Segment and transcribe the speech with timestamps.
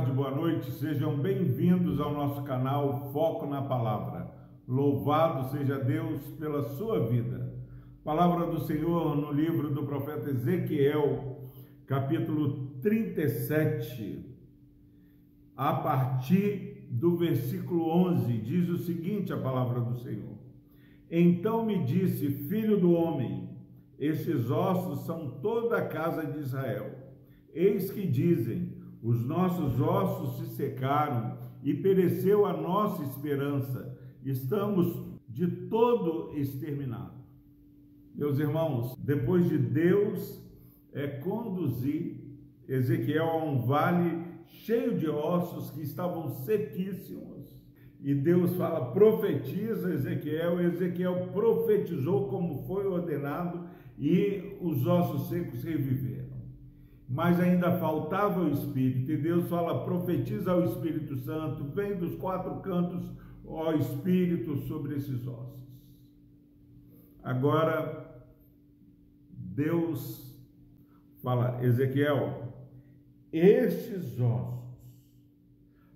[0.00, 0.70] tarde, boa noite.
[0.70, 4.32] Sejam bem-vindos ao nosso canal Foco na Palavra.
[4.66, 7.52] Louvado seja Deus pela sua vida.
[8.02, 11.50] Palavra do Senhor no livro do profeta Ezequiel,
[11.86, 14.24] capítulo 37,
[15.54, 20.38] a partir do versículo 11, diz o seguinte: a palavra do Senhor.
[21.10, 23.50] Então me disse, filho do homem,
[23.98, 26.90] estes ossos são toda a casa de Israel.
[27.52, 33.98] Eis que dizem: os nossos ossos se secaram e pereceu a nossa esperança.
[34.24, 34.94] Estamos
[35.28, 37.20] de todo exterminados.
[38.14, 40.42] Meus irmãos, depois de Deus
[40.92, 42.20] é conduzir
[42.68, 47.48] Ezequiel a um vale cheio de ossos que estavam sequíssimos.
[48.02, 53.66] E Deus fala, profetiza Ezequiel, Ezequiel profetizou como foi ordenado
[53.98, 56.39] e os ossos secos reviveram
[57.10, 59.10] mas ainda faltava o Espírito.
[59.10, 63.10] E Deus fala: profetiza ao Espírito Santo, vem dos quatro cantos,
[63.44, 65.58] ó Espírito, sobre esses ossos.
[67.20, 68.24] Agora,
[69.28, 70.40] Deus
[71.20, 72.54] fala, Ezequiel,
[73.32, 74.60] estes ossos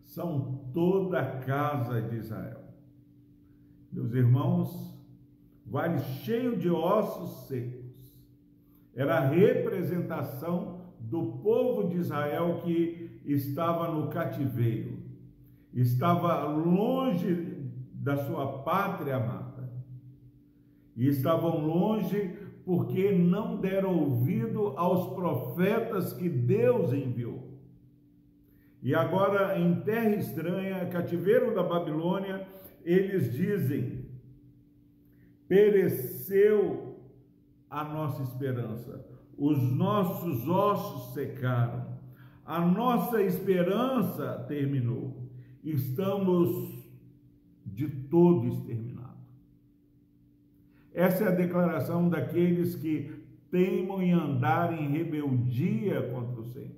[0.03, 2.61] são toda a casa de Israel.
[3.93, 4.99] Meus irmãos,
[5.65, 7.85] vale cheio de ossos secos.
[8.95, 14.99] Era a representação do povo de Israel que estava no cativeiro,
[15.73, 19.73] estava longe da sua pátria amada,
[20.97, 27.53] e estavam longe porque não deram ouvido aos profetas que Deus enviou.
[28.83, 32.47] E agora, em terra estranha, cativeiro da Babilônia,
[32.85, 34.07] eles dizem:
[35.49, 37.01] pereceu
[37.69, 41.95] a nossa esperança os nossos ossos secaram,
[42.45, 45.29] a nossa esperança terminou,
[45.63, 46.85] estamos
[47.65, 49.15] de todo exterminados.
[50.93, 53.11] Essa é a declaração daqueles que
[53.51, 56.75] teimam em andar em rebeldia contra o Senhor.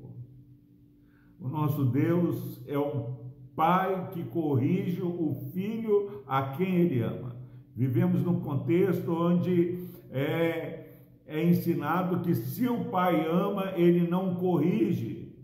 [1.40, 3.16] O nosso Deus é um
[3.54, 7.36] pai que corrige o filho a quem ele ama.
[7.74, 10.85] Vivemos num contexto onde é,
[11.26, 15.34] é ensinado que se o pai ama, ele não corrige,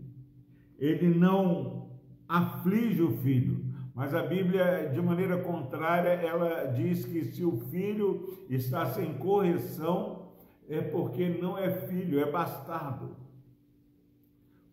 [0.79, 1.89] ele não
[2.27, 3.63] aflige o filho.
[3.93, 10.29] Mas a Bíblia, de maneira contrária, ela diz que se o filho está sem correção,
[10.67, 13.15] é porque não é filho, é bastardo.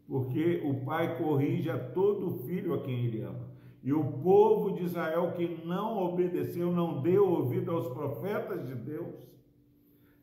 [0.06, 3.50] Porque o pai corrige a todo filho a quem ele ama.
[3.82, 9.14] E o povo de Israel que não obedeceu, não deu ouvido aos profetas de Deus,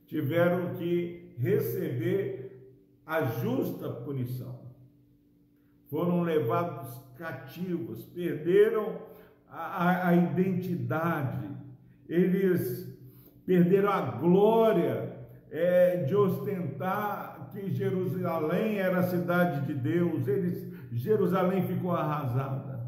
[0.07, 2.71] tiveram que receber
[3.05, 4.59] a justa punição.
[5.89, 8.99] Foram levados cativos, perderam
[9.49, 11.49] a, a, a identidade,
[12.09, 12.87] eles
[13.45, 15.17] perderam a glória
[15.49, 22.87] é, de ostentar que Jerusalém era a cidade de Deus, eles, Jerusalém ficou arrasada.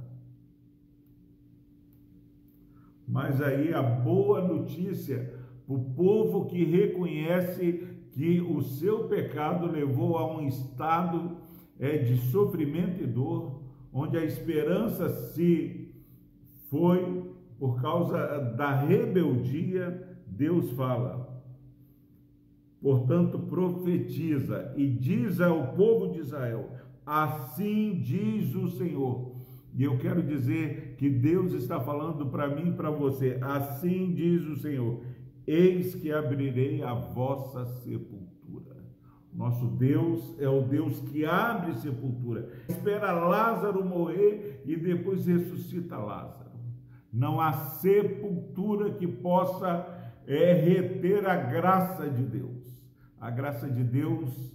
[3.07, 5.39] Mas aí a boa notícia
[5.69, 11.38] o povo que reconhece que o seu pecado levou a um estado
[11.80, 13.62] é, de sofrimento e dor,
[13.94, 15.94] onde a esperança se
[16.72, 17.24] foi
[17.59, 21.40] por causa da rebeldia, Deus fala.
[22.81, 26.72] Portanto, profetiza e diz ao povo de Israel:
[27.06, 29.36] Assim diz o Senhor.
[29.75, 34.44] E eu quero dizer que Deus está falando para mim e para você: Assim diz
[34.47, 35.01] o Senhor
[35.50, 38.76] Eis que abrirei a vossa sepultura.
[39.34, 42.52] Nosso Deus é o Deus que abre sepultura.
[42.70, 46.52] Espera Lázaro morrer e depois ressuscita Lázaro.
[47.12, 49.88] Não há sepultura que possa
[50.28, 52.80] é, reter a graça de Deus.
[53.19, 54.54] A graça de Deus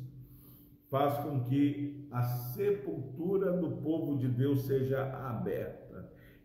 [0.89, 5.84] faz com que a sepultura do povo de Deus seja aberta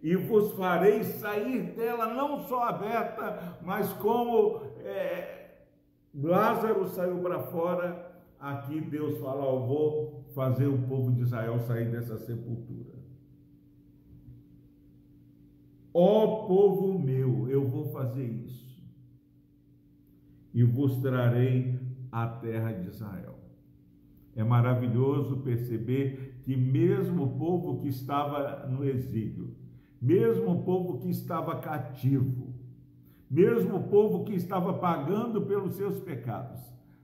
[0.02, 5.40] e vos farei sair dela não só aberta, mas como é,
[6.14, 11.92] Lázaro saiu para fora, aqui Deus fala: Eu vou fazer o povo de Israel sair
[11.92, 12.98] dessa sepultura.
[15.94, 18.82] Ó povo meu, eu vou fazer isso,
[20.54, 21.78] e vos trarei
[22.12, 23.36] a terra de Israel.
[24.36, 29.59] É maravilhoso perceber que, mesmo o povo que estava no exílio,
[30.02, 32.54] mesmo o povo que estava cativo,
[33.30, 36.60] mesmo o povo que estava pagando pelos seus pecados.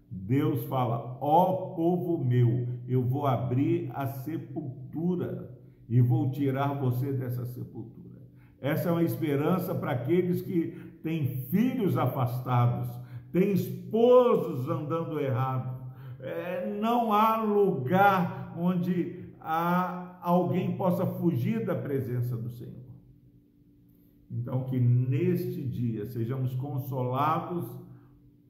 [0.10, 5.56] Deus fala: Ó oh, povo meu, eu vou abrir a sepultura,
[5.88, 8.16] e vou tirar você dessa sepultura.
[8.60, 10.72] Essa é uma esperança para aqueles que
[11.04, 12.90] têm filhos afastados,
[13.32, 15.76] têm esposos andando errado.
[16.20, 22.85] É, não há lugar onde há, alguém possa fugir da presença do Senhor.
[24.46, 27.66] Então, que neste dia sejamos consolados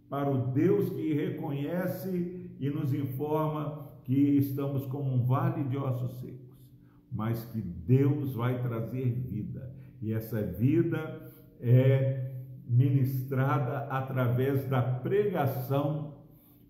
[0.09, 6.19] para o Deus que reconhece e nos informa que estamos como um vale de ossos
[6.19, 6.53] secos,
[7.09, 9.73] mas que Deus vai trazer vida.
[10.01, 11.31] E essa vida
[11.61, 16.15] é ministrada através da pregação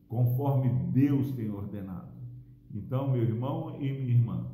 [0.07, 2.13] conforme Deus tem ordenado.
[2.71, 4.45] Então, meu irmão e minha irmã,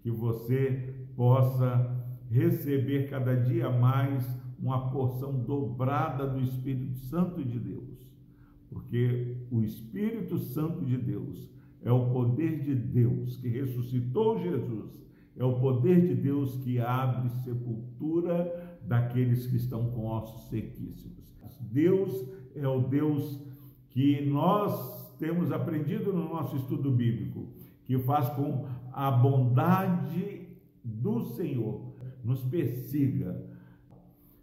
[0.00, 4.26] que você possa receber cada dia mais
[4.58, 8.10] uma porção dobrada do Espírito Santo de Deus,
[8.70, 11.50] porque o Espírito Santo de Deus
[11.82, 15.02] é o poder de Deus que ressuscitou Jesus,
[15.36, 21.24] é o poder de Deus que abre sepultura daqueles que estão com ossos sequíssimos.
[21.60, 23.40] Deus é o Deus
[23.90, 27.48] que nós temos aprendido no nosso estudo bíblico,
[27.84, 30.48] que faz com a bondade
[30.82, 31.93] do Senhor
[32.24, 33.44] nos persiga.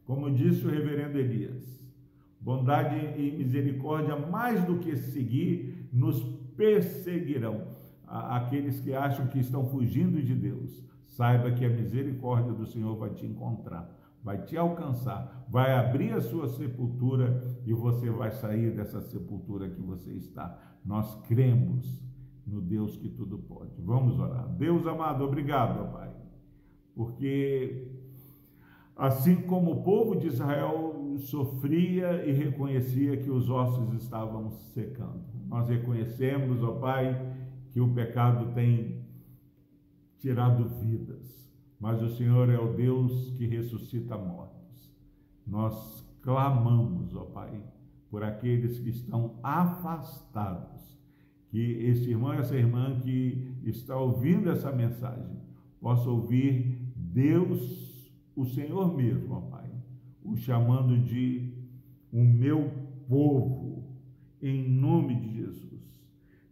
[0.05, 1.81] Como disse o reverendo Elias,
[2.39, 6.21] bondade e misericórdia, mais do que seguir, nos
[6.55, 7.71] perseguirão.
[8.05, 13.11] Aqueles que acham que estão fugindo de Deus, saiba que a misericórdia do Senhor vai
[13.11, 13.89] te encontrar,
[14.21, 19.81] vai te alcançar, vai abrir a sua sepultura e você vai sair dessa sepultura que
[19.81, 20.59] você está.
[20.83, 22.03] Nós cremos
[22.45, 23.81] no Deus que tudo pode.
[23.81, 24.49] Vamos orar.
[24.49, 26.11] Deus amado, obrigado, Pai
[26.95, 27.87] porque
[28.95, 35.67] assim como o povo de Israel sofria e reconhecia que os ossos estavam secando, nós
[35.67, 37.35] reconhecemos, ó Pai,
[37.71, 39.05] que o pecado tem
[40.19, 44.91] tirado vidas, mas o Senhor é o Deus que ressuscita mortos.
[45.47, 47.63] Nós clamamos, ó Pai,
[48.09, 50.99] por aqueles que estão afastados,
[51.49, 55.41] que esse irmão e essa irmã que está ouvindo essa mensagem
[55.81, 56.80] possa ouvir
[57.13, 59.69] Deus, o Senhor mesmo, ó Pai,
[60.23, 61.53] o chamando de
[62.11, 62.69] o meu
[63.07, 63.83] povo,
[64.41, 65.81] em nome de Jesus.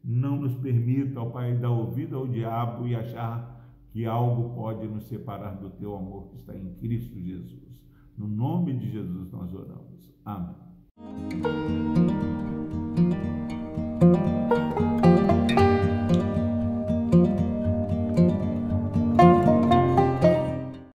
[0.03, 3.57] Não nos permita, ó Pai, dar ouvido ao diabo e achar
[3.91, 7.81] que algo pode nos separar do teu amor que está em Cristo Jesus.
[8.17, 10.13] No nome de Jesus nós oramos.
[10.25, 12.08] Amém.